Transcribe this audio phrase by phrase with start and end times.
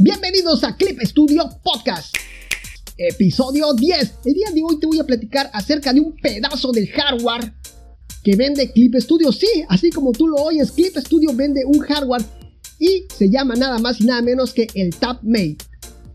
[0.00, 2.14] Bienvenidos a Clip Studio Podcast.
[2.96, 4.14] Episodio 10.
[4.26, 7.52] El día de hoy te voy a platicar acerca de un pedazo del hardware
[8.22, 9.32] que vende Clip Studio.
[9.32, 12.22] Sí, así como tú lo oyes, Clip Studio vende un hardware
[12.78, 15.58] y se llama nada más y nada menos que el TabMate.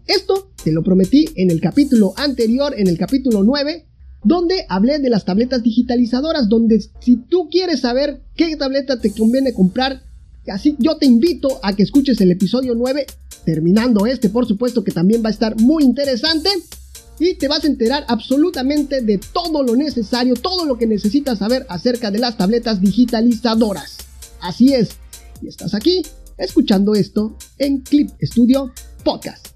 [0.07, 3.85] Esto te lo prometí en el capítulo anterior, en el capítulo 9,
[4.23, 9.53] donde hablé de las tabletas digitalizadoras, donde si tú quieres saber qué tableta te conviene
[9.53, 10.03] comprar,
[10.47, 13.07] así yo te invito a que escuches el episodio 9,
[13.45, 16.49] terminando este por supuesto que también va a estar muy interesante.
[17.19, 21.65] Y te vas a enterar absolutamente de todo lo necesario, todo lo que necesitas saber
[21.69, 23.97] acerca de las tabletas digitalizadoras.
[24.41, 24.97] Así es,
[25.41, 26.01] y estás aquí
[26.37, 28.73] escuchando esto en Clip Studio
[29.03, 29.47] Podcast.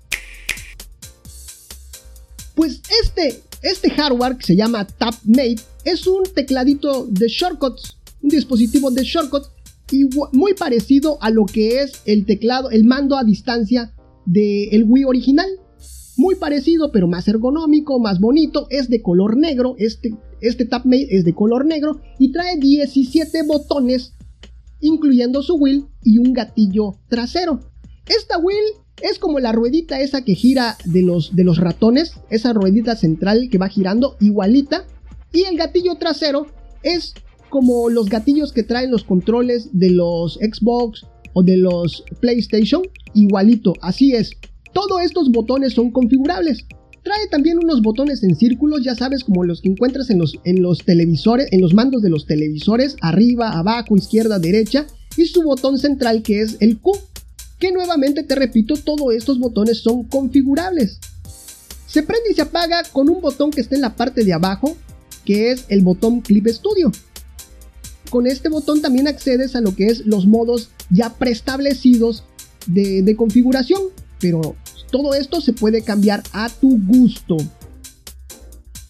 [2.55, 8.91] Pues este, este hardware que se llama TabMate es un tecladito de shortcuts, un dispositivo
[8.91, 9.49] de shortcuts
[10.33, 13.93] muy parecido a lo que es el teclado, el mando a distancia
[14.25, 15.49] del Wii original.
[16.17, 18.67] Muy parecido, pero más ergonómico, más bonito.
[18.69, 19.75] Es de color negro.
[19.77, 24.13] Este, este TabMate es de color negro y trae 17 botones,
[24.79, 27.59] incluyendo su wheel y un gatillo trasero.
[28.07, 28.65] Esta wheel
[29.01, 33.49] es como la ruedita esa que gira de los, de los ratones, esa ruedita central
[33.51, 34.85] que va girando igualita.
[35.31, 36.47] Y el gatillo trasero
[36.81, 37.13] es
[37.49, 43.73] como los gatillos que traen los controles de los Xbox o de los PlayStation, igualito,
[43.81, 44.31] así es.
[44.73, 46.65] Todos estos botones son configurables.
[47.03, 50.61] Trae también unos botones en círculos, ya sabes, como los que encuentras en los, en
[50.61, 55.77] los televisores, en los mandos de los televisores, arriba, abajo, izquierda, derecha, y su botón
[55.77, 56.91] central que es el Q,
[57.59, 60.99] que nuevamente te repito, todos estos botones son configurables.
[61.87, 64.75] Se prende y se apaga con un botón que está en la parte de abajo,
[65.25, 66.91] que es el botón Clip Studio.
[68.09, 72.23] Con este botón también accedes a lo que es los modos ya preestablecidos
[72.65, 73.81] de, configuración,
[74.19, 74.55] pero
[74.91, 77.37] todo esto se puede cambiar a tu gusto.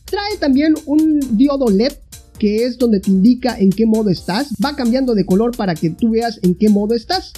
[0.06, 1.94] Trae también un diodo LED
[2.38, 4.50] que es donde te indica en qué modo estás.
[4.64, 7.33] Va cambiando de color para que tú veas en qué modo estás.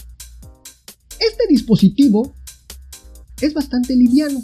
[1.20, 2.34] Este dispositivo
[3.40, 4.42] es bastante liviano,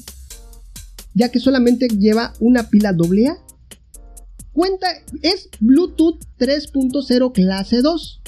[1.14, 3.45] ya que solamente lleva una pila AA
[4.56, 4.88] cuenta,
[5.22, 8.22] es Bluetooth 3.0 clase 2.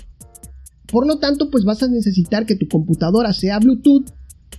[0.91, 4.05] Por lo tanto, pues vas a necesitar que tu computadora sea Bluetooth,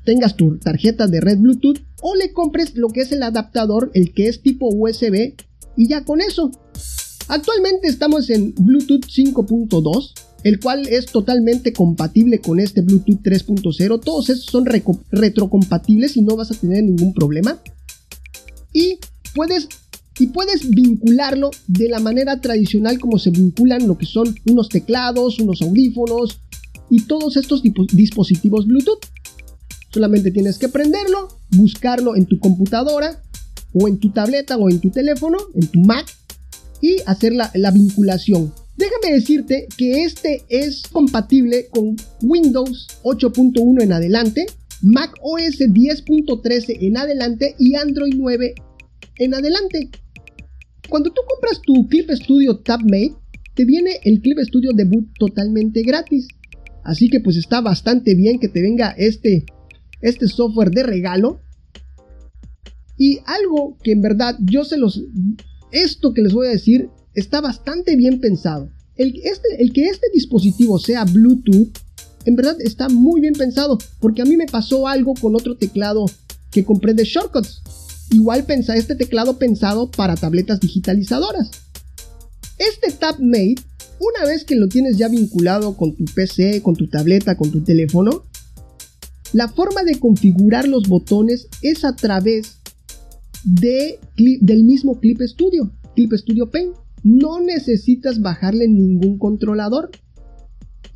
[0.04, 4.12] tengas tu tarjeta de red Bluetooth o le compres lo que es el adaptador, el
[4.14, 5.34] que es tipo USB
[5.76, 6.50] y ya con eso.
[7.28, 10.12] Actualmente estamos en Bluetooth 5.2,
[10.44, 14.00] el cual es totalmente compatible con este Bluetooth 3.0.
[14.02, 17.60] Todos esos son retrocompatibles y no vas a tener ningún problema.
[18.72, 18.98] Y
[19.34, 19.68] puedes
[20.18, 25.38] y puedes vincularlo de la manera tradicional como se vinculan lo que son unos teclados,
[25.38, 26.40] unos audífonos
[26.90, 27.62] y todos estos
[27.92, 29.06] dispositivos Bluetooth.
[29.92, 33.22] Solamente tienes que prenderlo, buscarlo en tu computadora
[33.72, 36.06] o en tu tableta o en tu teléfono, en tu Mac
[36.82, 38.52] y hacer la, la vinculación.
[38.76, 44.46] Déjame decirte que este es compatible con Windows 8.1 en adelante,
[44.82, 48.54] Mac OS 10.13 en adelante y Android 9
[49.18, 49.90] en adelante.
[50.88, 53.14] Cuando tú compras tu Clip Studio TabMate,
[53.54, 56.28] te viene el Clip Studio Debut totalmente gratis.
[56.82, 59.44] Así que pues está bastante bien que te venga este,
[60.00, 61.40] este software de regalo.
[62.96, 65.04] Y algo que en verdad yo se los...
[65.70, 68.70] Esto que les voy a decir está bastante bien pensado.
[68.96, 71.68] El, este, el que este dispositivo sea Bluetooth,
[72.24, 73.76] en verdad está muy bien pensado.
[74.00, 76.06] Porque a mí me pasó algo con otro teclado
[76.50, 77.62] que compré de Shortcuts.
[78.10, 81.50] Igual pensa este teclado pensado para tabletas digitalizadoras.
[82.58, 83.56] Este TabMate,
[84.00, 87.62] una vez que lo tienes ya vinculado con tu PC, con tu tableta, con tu
[87.62, 88.24] teléfono,
[89.32, 92.60] la forma de configurar los botones es a través
[93.44, 96.74] de del mismo Clip Studio, Clip Studio Paint.
[97.04, 99.90] No necesitas bajarle ningún controlador.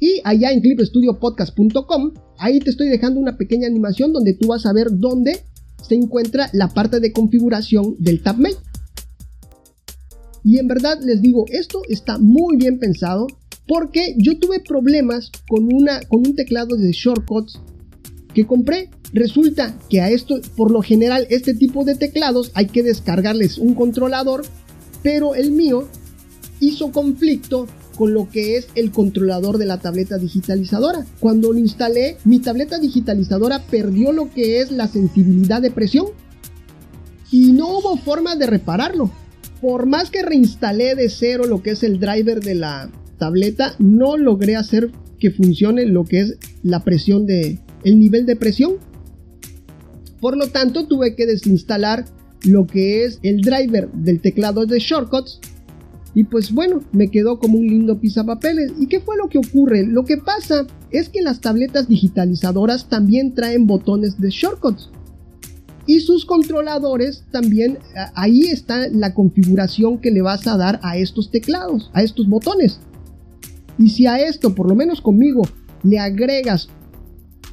[0.00, 4.72] Y allá en clipstudiopodcast.com, ahí te estoy dejando una pequeña animación donde tú vas a
[4.72, 5.40] ver dónde
[5.86, 8.56] se encuentra la parte de configuración del TabMate.
[10.44, 13.26] Y en verdad les digo, esto está muy bien pensado
[13.68, 17.60] porque yo tuve problemas con, una, con un teclado de shortcuts
[18.34, 18.90] que compré.
[19.12, 23.74] Resulta que a esto, por lo general, este tipo de teclados hay que descargarles un
[23.74, 24.44] controlador,
[25.02, 25.86] pero el mío
[26.60, 27.66] hizo conflicto
[28.02, 31.06] con lo que es el controlador de la tableta digitalizadora.
[31.20, 36.06] Cuando lo instalé, mi tableta digitalizadora perdió lo que es la sensibilidad de presión
[37.30, 39.08] y no hubo forma de repararlo.
[39.60, 44.16] Por más que reinstalé de cero lo que es el driver de la tableta, no
[44.16, 44.90] logré hacer
[45.20, 48.78] que funcione lo que es la presión de el nivel de presión.
[50.20, 52.06] Por lo tanto, tuve que desinstalar
[52.42, 55.38] lo que es el driver del teclado de shortcuts.
[56.14, 58.72] Y pues bueno, me quedó como un lindo pisapapeles.
[58.78, 59.86] ¿Y qué fue lo que ocurre?
[59.86, 64.90] Lo que pasa es que las tabletas digitalizadoras también traen botones de shortcuts.
[65.86, 67.78] Y sus controladores también,
[68.14, 72.80] ahí está la configuración que le vas a dar a estos teclados, a estos botones.
[73.78, 75.42] Y si a esto, por lo menos conmigo,
[75.82, 76.68] le agregas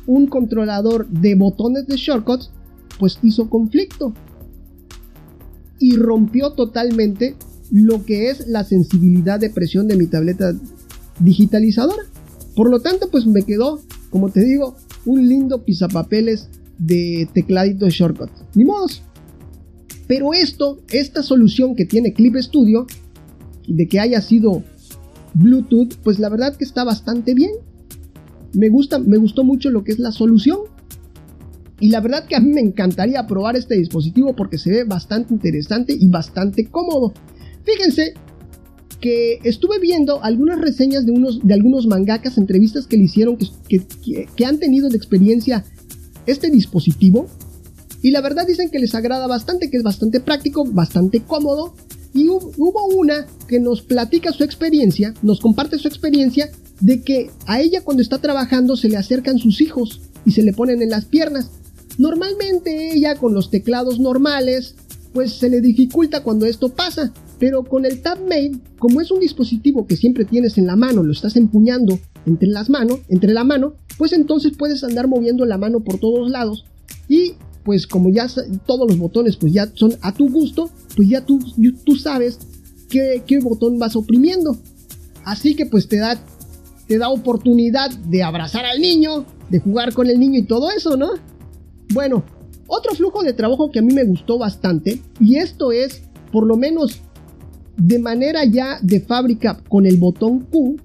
[0.06, 2.52] un controlador de botones de shortcuts,
[3.00, 4.14] pues hizo conflicto.
[5.80, 7.36] Y rompió totalmente
[7.72, 10.54] lo que es la sensibilidad de presión de mi tableta
[11.20, 12.04] digitalizadora.
[12.56, 14.76] Por lo tanto, pues me quedó, como te digo,
[15.06, 18.30] un lindo pisapapeles de tecladito de shortcut.
[18.56, 19.04] Ni modos.
[20.08, 22.88] Pero esto, esta solución que tiene Clip Studio,
[23.68, 24.64] de que haya sido
[25.36, 27.52] Bluetooth, pues la verdad que está bastante bien.
[28.54, 30.60] Me gusta, me gustó mucho lo que es la solución.
[31.80, 35.34] Y la verdad que a mí me encantaría probar este dispositivo porque se ve bastante
[35.34, 37.14] interesante y bastante cómodo.
[37.72, 38.14] Fíjense
[39.00, 43.86] que estuve viendo algunas reseñas de, unos, de algunos mangakas, entrevistas que le hicieron, que,
[44.36, 45.64] que han tenido de experiencia
[46.26, 47.28] este dispositivo.
[48.02, 51.76] Y la verdad dicen que les agrada bastante, que es bastante práctico, bastante cómodo.
[52.14, 56.50] Y hubo una que nos platica su experiencia, nos comparte su experiencia
[56.80, 60.54] de que a ella cuando está trabajando se le acercan sus hijos y se le
[60.54, 61.52] ponen en las piernas.
[61.98, 64.76] Normalmente ella con los teclados normales,
[65.14, 67.14] pues se le dificulta cuando esto pasa.
[67.40, 71.12] Pero con el TabMate, como es un dispositivo que siempre tienes en la mano, lo
[71.12, 75.80] estás empuñando entre las manos, entre la mano, pues entonces puedes andar moviendo la mano
[75.80, 76.66] por todos lados
[77.08, 77.34] y
[77.64, 78.28] pues como ya
[78.66, 81.40] todos los botones pues ya son a tu gusto, pues ya tú,
[81.86, 82.40] tú sabes
[82.90, 84.58] qué, qué botón vas oprimiendo.
[85.24, 86.20] Así que pues te da,
[86.88, 90.98] te da oportunidad de abrazar al niño, de jugar con el niño y todo eso,
[90.98, 91.12] ¿no?
[91.94, 92.24] Bueno,
[92.68, 96.56] otro flujo de trabajo que a mí me gustó bastante, y esto es por lo
[96.56, 97.02] menos
[97.80, 100.78] de manera ya de fábrica con el botón Q,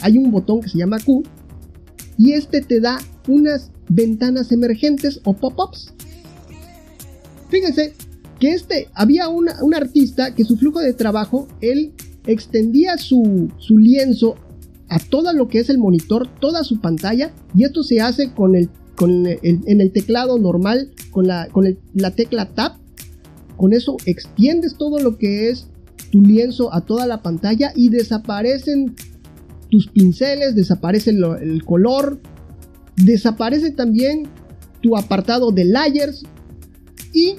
[0.00, 1.22] hay un botón que se llama Q,
[2.16, 5.92] y este te da unas ventanas emergentes o pop-ups.
[7.48, 7.94] Fíjense
[8.38, 11.94] que este, había un artista que su flujo de trabajo, él
[12.26, 14.36] extendía su, su lienzo
[14.90, 18.54] a todo lo que es el monitor, toda su pantalla, y esto se hace con
[18.54, 22.72] el, con en el teclado normal, con, la, con la tecla Tab.
[23.56, 25.68] Con eso extiendes todo lo que es
[26.10, 28.94] tu lienzo a toda la pantalla y desaparecen
[29.70, 32.20] tus pinceles, desaparece el color,
[32.96, 34.28] desaparece también
[34.80, 36.24] tu apartado de layers
[37.12, 37.36] y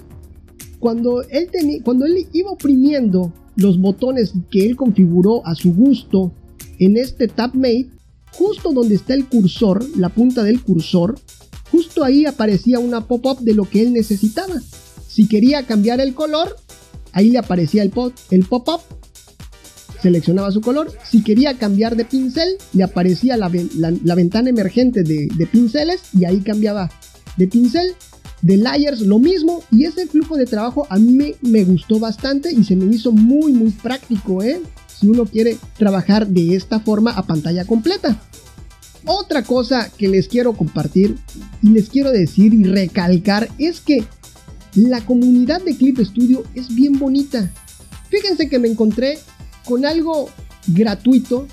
[0.79, 1.49] cuando él,
[1.83, 6.33] cuando él iba oprimiendo los botones que él configuró a su gusto
[6.79, 7.89] en este TabMate,
[8.31, 11.19] justo donde está el cursor, la punta del cursor,
[11.71, 14.61] justo ahí aparecía una pop-up de lo que él necesitaba.
[15.07, 16.55] Si quería cambiar el color,
[17.13, 17.91] Ahí le aparecía el,
[18.31, 18.81] el pop-up,
[20.01, 20.91] seleccionaba su color.
[21.09, 26.89] Si quería cambiar de pincel, le aparecía la, ventana emergente de, pinceles y ahí cambiaba
[27.37, 27.95] de pincel.
[28.41, 32.63] De layers lo mismo y ese flujo de trabajo a mí me, gustó bastante y
[32.63, 34.61] se me hizo muy muy práctico, ¿eh?
[34.87, 38.17] Si uno quiere trabajar de esta forma a pantalla completa.
[39.05, 41.17] Otra cosa que les quiero compartir
[41.61, 44.05] y les quiero decir y recalcar es que
[44.75, 47.51] la comunidad de Clip Studio es bien bonita.
[48.09, 49.19] Fíjense que me encontré
[49.65, 50.29] con algo
[50.67, 51.47] gratuito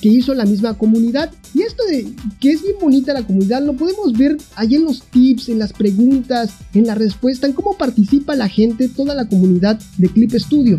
[0.00, 1.32] que hizo la misma comunidad.
[1.54, 5.02] Y esto de que es bien bonita la comunidad lo podemos ver ahí en los
[5.02, 9.80] tips, en las preguntas, en la respuesta, en cómo participa la gente, toda la comunidad
[9.96, 10.76] de Clip Studio.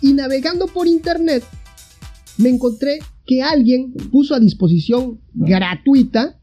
[0.00, 1.44] Y navegando por internet,
[2.38, 6.39] me encontré que alguien puso a disposición gratuita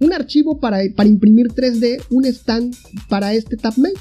[0.00, 2.74] un archivo para, imprimir 3D, un stand
[3.08, 3.98] para este TabMate.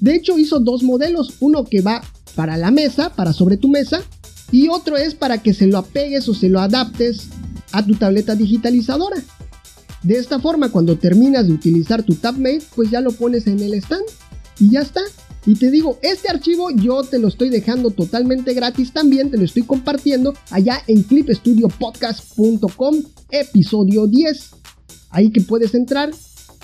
[0.00, 2.02] De hecho hizo dos modelos, uno que va
[2.34, 4.02] para la mesa, para sobre tu mesa,
[4.52, 7.28] y otro es para que se lo apegues o se lo adaptes
[7.72, 9.22] a tu tableta digitalizadora.
[10.02, 13.74] De esta forma, cuando terminas de utilizar tu TabMate, pues ya lo pones en el
[13.74, 14.04] stand
[14.58, 15.02] y ya está.
[15.46, 19.44] Y te digo, este archivo yo te lo estoy dejando totalmente gratis también, te lo
[19.44, 24.59] estoy compartiendo allá en clipstudiopodcast.com, episodio 10
[25.10, 26.10] ahí que puedes entrar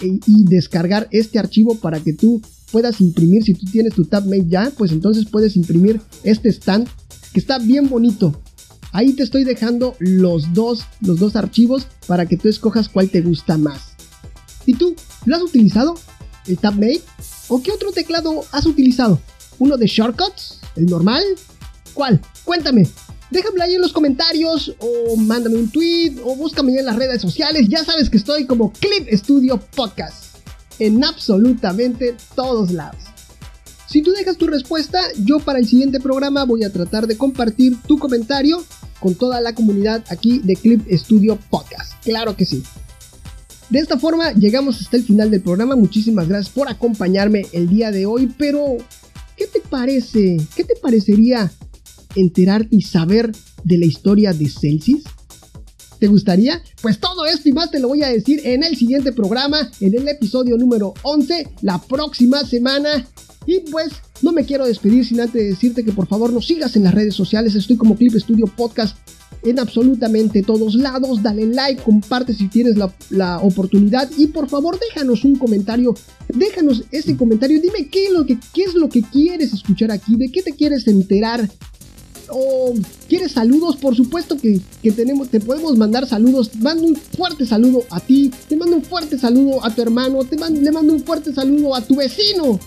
[0.01, 3.43] e, y descargar este archivo para que tú puedas imprimir.
[3.43, 6.89] Si tú tienes tu TabMate ya, pues entonces puedes imprimir este stand
[7.33, 8.41] que está bien bonito.
[8.93, 13.21] Ahí te estoy dejando los dos, los dos archivos para que tú escojas cuál te
[13.21, 13.93] gusta más.
[14.65, 14.95] ¿Y tú?
[15.27, 15.97] ¿Lo has utilizado?
[16.47, 17.03] ¿El TabMate?
[17.49, 19.21] ¿O qué otro teclado has utilizado?
[19.59, 20.61] ¿Uno de shortcuts?
[20.77, 21.23] ¿El normal?
[21.95, 22.21] ¿Cuál?
[22.45, 22.89] Cuéntame.
[23.31, 27.67] Déjame ahí en los comentarios o mándame un tweet o búscame en las redes sociales.
[27.69, 30.37] Ya sabes que estoy como Clip Studio Podcast
[30.79, 33.03] en absolutamente todos lados.
[33.89, 37.77] Si tú dejas tu respuesta, yo para el siguiente programa voy a tratar de compartir
[37.87, 38.63] tu comentario
[39.01, 41.93] con toda la comunidad aquí de Clip Studio Podcast.
[42.03, 42.63] Claro que sí.
[43.71, 45.75] De esta forma llegamos hasta el final del programa.
[45.75, 48.33] Muchísimas gracias por acompañarme el día de hoy.
[48.39, 48.77] Pero,
[49.37, 50.37] ¿qué te parece?
[50.55, 51.51] ¿Qué te parecería
[52.17, 53.33] enterarte y saber
[53.65, 55.03] de la historia de Celsius?
[55.99, 56.63] ¿Te gustaría?
[56.83, 59.95] Pues todo esto y más te lo voy a decir en el siguiente programa, en
[59.95, 63.07] el episodio número 11, la próxima semana.
[63.47, 63.93] Y pues
[64.23, 67.15] no me quiero despedir sin antes decirte que por favor nos sigas en las redes
[67.15, 67.55] sociales.
[67.55, 68.97] Estoy como Clip Studio Podcast
[69.43, 71.23] en absolutamente todos lados.
[71.23, 72.77] Dale like, comparte si tienes
[73.11, 75.95] la, oportunidad y por favor déjanos un comentario.
[76.29, 77.61] Déjanos ese comentario.
[77.61, 80.53] Dime qué es, lo que, qué es lo que quieres escuchar aquí, de qué te
[80.53, 81.49] quieres enterar.
[82.29, 82.75] O
[83.09, 84.61] quieres saludos, por supuesto que,
[84.93, 86.51] tenemos, te podemos mandar saludos.
[86.57, 90.37] Mando un fuerte saludo a ti, te mando un fuerte saludo a tu hermano, te
[90.37, 92.59] le mando un fuerte saludo a tu vecino.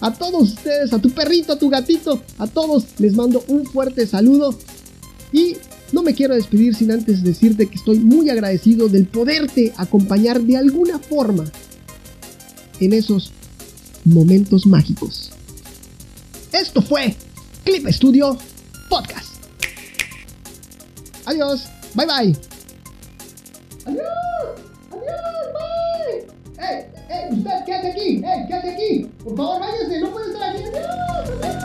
[0.00, 4.06] A todos ustedes, a tu perrito, a tu gatito, a todos les mando un fuerte
[4.06, 4.56] saludo.
[5.32, 5.56] Y
[5.92, 10.56] no me quiero despedir sin antes decirte que estoy muy agradecido del poderte acompañar de
[10.56, 11.44] alguna forma
[12.80, 13.32] en esos
[14.04, 15.30] momentos mágicos.
[16.52, 17.14] Esto fue
[17.64, 18.36] Clip Studio
[18.92, 19.40] Podcast.
[21.24, 22.36] Adiós, bye bye.
[23.86, 24.04] Adiós,
[24.90, 26.26] adiós, bye.
[26.58, 27.28] ¡Eh, eh!
[27.32, 28.22] ¿Usted qué hace aquí?
[28.22, 29.10] ¡Eh, qué hace aquí!
[29.24, 30.64] Por favor, váyase, no puede estar aquí.
[30.64, 31.61] ¡Adiós!